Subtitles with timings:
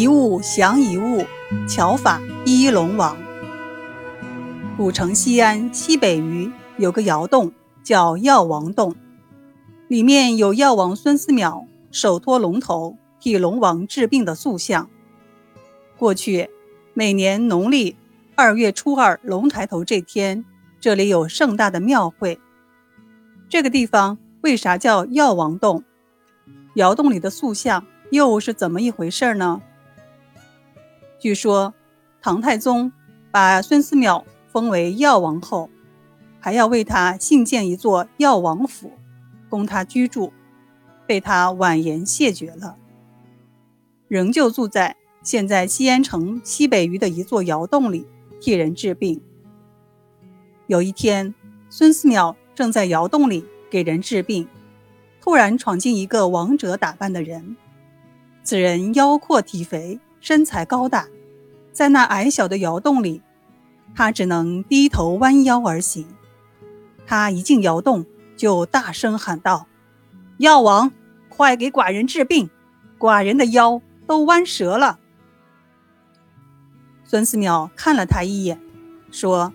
[0.00, 1.26] 一物降一物，
[1.68, 3.14] 巧法依龙王。
[4.74, 7.52] 古城西安西北隅有个窑洞，
[7.82, 8.96] 叫药王洞，
[9.88, 14.88] 里面有药王孙思邈手托龙头替龙王治病的塑像。
[15.98, 16.48] 过去
[16.94, 17.94] 每年农历
[18.34, 20.42] 二月初二龙抬头这天，
[20.80, 22.40] 这里有盛大的庙会。
[23.50, 25.84] 这个地方为啥叫药王洞？
[26.76, 29.60] 窑洞里的塑像又是怎么一回事呢？
[31.20, 31.72] 据说
[32.20, 32.90] 唐太宗
[33.30, 34.24] 把孙思邈。
[34.52, 35.70] 封为药王后，
[36.40, 38.90] 还要为他兴建一座药王府，
[39.48, 40.32] 供他居住，
[41.06, 42.74] 被他婉言谢绝了。
[44.08, 48.04] 仍旧住在现在西安城西北隅的一座窑洞里，
[48.40, 49.22] 替人治病。
[50.66, 51.32] 有一天，
[51.68, 54.48] 孙思邈正在窑洞里给人治病，
[55.20, 57.56] 突然闯进一个王者打扮的人。
[58.42, 61.08] 此人腰阔体肥，身材高大，
[61.72, 63.22] 在那矮小的窑洞里。
[63.92, 66.06] 他只能低头弯腰而行。
[67.06, 69.66] 他一进窑洞，就大声喊道
[70.38, 70.92] ：“药王，
[71.28, 72.48] 快给寡人治病！
[72.98, 75.00] 寡人的腰都弯折了。”
[77.04, 78.60] 孙思邈看了他一眼，
[79.10, 79.52] 说：“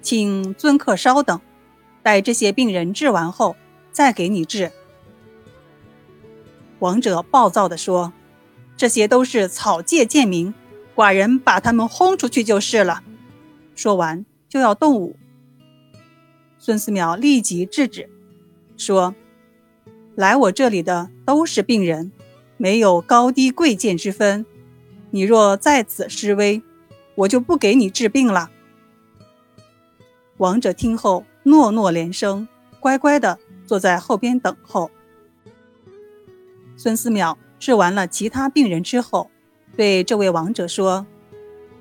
[0.00, 1.40] 请尊客稍等，
[2.04, 3.56] 待这些病人治完后，
[3.90, 4.70] 再给你治。”
[6.78, 8.12] 王者暴躁地说
[8.76, 10.52] ：“这些都是草芥贱民，
[10.94, 13.02] 寡人把他们轰出去就是了。”
[13.74, 15.16] 说完就要动武，
[16.58, 18.08] 孙思邈立即制止，
[18.76, 19.14] 说
[20.16, 22.10] ：“来我这里的都是病人，
[22.56, 24.46] 没有高低贵贱之分。
[25.10, 26.62] 你若在此示威，
[27.14, 28.50] 我就不给你治病了。”
[30.38, 32.46] 王者听后诺诺连声，
[32.80, 34.90] 乖乖的坐在后边等候。
[36.76, 39.30] 孙思邈治完了其他病人之后，
[39.76, 41.06] 对这位王者说：“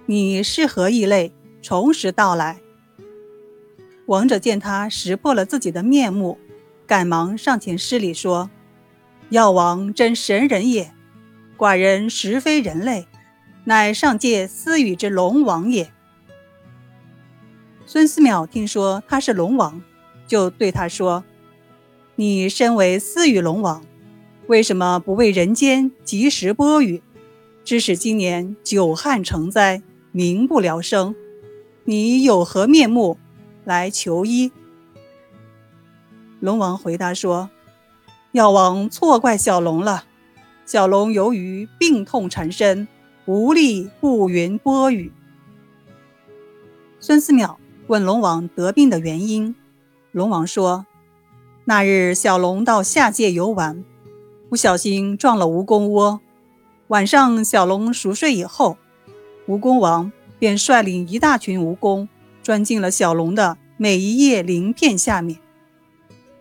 [0.08, 2.60] 你是何异类？”重拾到来，
[4.06, 6.38] 王者见他识破了自己的面目，
[6.86, 8.52] 赶忙上前施礼说
[9.30, 10.94] ：“药王真神人也，
[11.58, 13.08] 寡人实非人类，
[13.64, 15.92] 乃上界私语之龙王也。”
[17.88, 19.82] 孙思邈听说他是龙王，
[20.28, 21.24] 就对他说
[22.16, 23.84] ：“你身为私语龙王，
[24.48, 27.02] 为什么不为人间及时播雨，
[27.64, 31.16] 致使今年久旱成灾，民不聊生？”
[31.88, 33.18] 你有何面目
[33.64, 34.52] 来求医？
[36.40, 37.50] 龙王回答说
[38.34, 40.06] ：“药王错怪小龙了。
[40.66, 42.88] 小龙由于病痛缠身，
[43.26, 45.12] 无力布云播雨。”
[47.00, 49.56] 孙思邈问龙王得病的原因，
[50.12, 50.88] 龙王说
[51.66, 53.84] ：“那日小龙到下界游玩，
[54.56, 56.22] 不小心撞了蜈蚣窝。
[56.88, 58.78] 晚上小龙熟睡以后，
[59.50, 62.08] 蜈蚣王。”便率领一大群蜈蚣
[62.42, 65.40] 钻进了小龙的每一叶鳞片下面，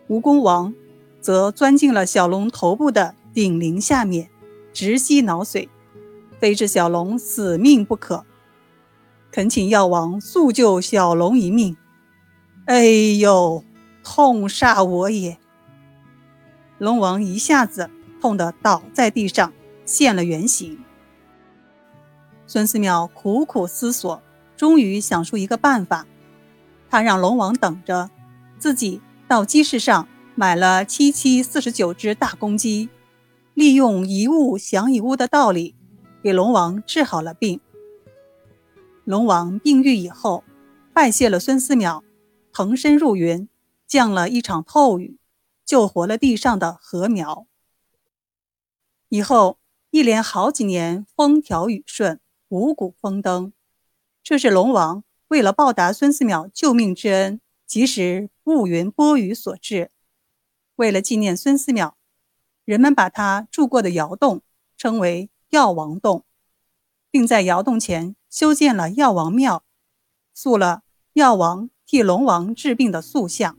[0.08, 0.72] 蜈蚣王
[1.20, 4.28] 则钻进了小龙头部的顶鳞下面，
[4.72, 5.68] 直吸脑髓，
[6.38, 8.24] 非致小龙死命不可。
[9.32, 11.76] 恳请药王速救小龙一命！
[12.66, 12.84] 哎
[13.18, 13.64] 呦，
[14.04, 15.36] 痛煞我也！
[16.78, 17.90] 龙王一下子
[18.24, 19.52] 痛的倒在地上，
[19.84, 20.82] 现了原形。
[22.46, 24.22] 孙思邈苦苦思索，
[24.56, 26.06] 终于想出一个办法。
[26.88, 28.08] 他让龙王等着，
[28.58, 32.88] 自己到鸡市上买了七七四十九只大公鸡，
[33.52, 35.74] 利用一物降一物的道理，
[36.22, 37.60] 给龙王治好了病。
[39.04, 40.44] 龙王病愈以后，
[40.94, 42.00] 拜谢了孙思邈，
[42.54, 43.46] 腾身入云，
[43.86, 45.18] 降了一场透雨，
[45.66, 47.46] 救活了地上的禾苗。
[49.08, 49.58] 以后
[49.90, 52.20] 一连好几年，风调雨顺。
[52.50, 53.52] 五谷丰登，
[54.22, 59.90] 这是龙王为了报答孙思邈救命之恩，及时布云播雨所致。
[60.76, 61.94] 为了纪念孙思邈，
[62.64, 64.42] 人们把他住过的窑洞
[64.76, 66.24] 称为药王洞，
[67.10, 69.64] 并在窑洞前修建了药王庙，
[70.32, 70.82] 塑了
[71.14, 73.58] 药王替龙王治病的塑像。